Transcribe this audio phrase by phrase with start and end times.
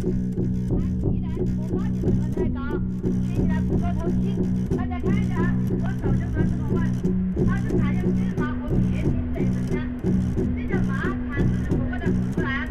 [0.00, 4.34] 它皮的 s 波霸的成太高吹起来不够透气
[4.74, 6.72] 大家看一下啊我手就不这么
[7.46, 9.76] 它是采用聚麻和全新等一个
[10.56, 12.66] 这个麻产生的果味的腐烂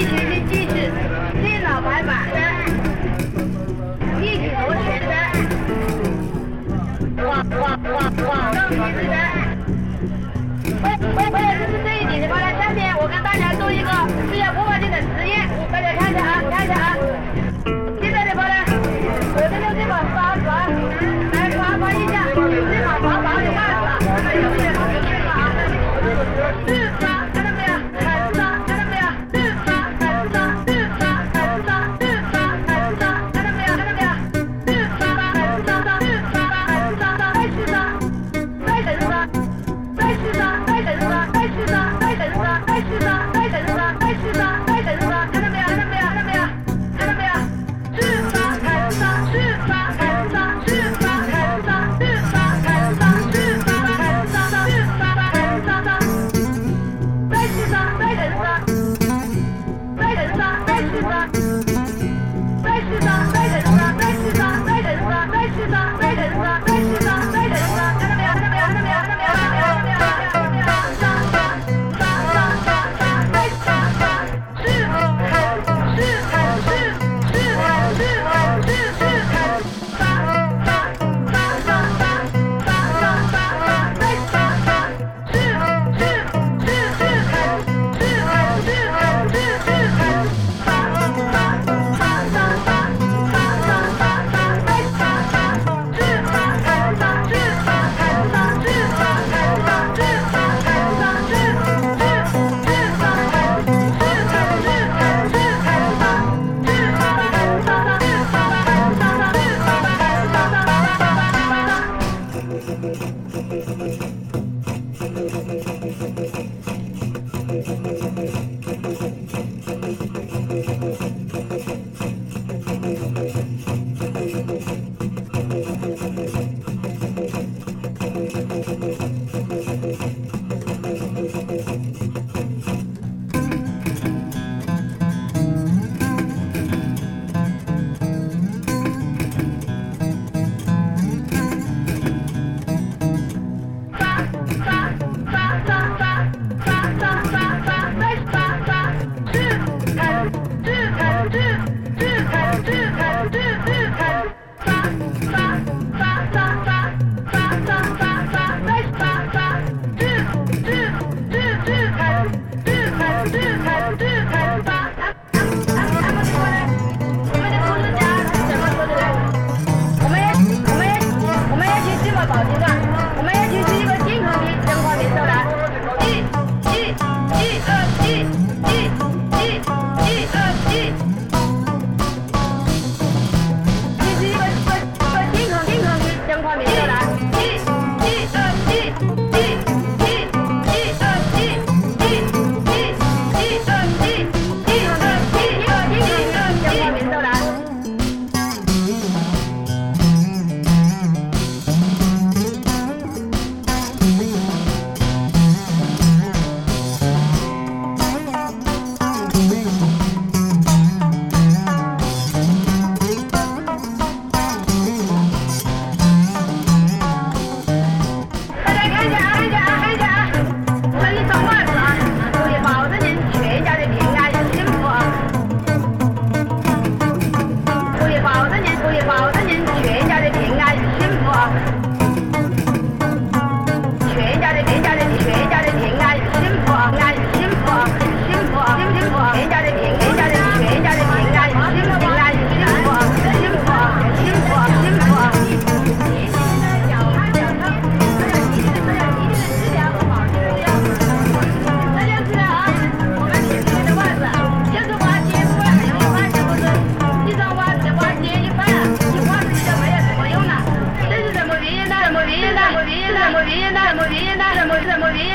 [0.00, 0.39] Thank you.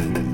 [0.00, 0.33] is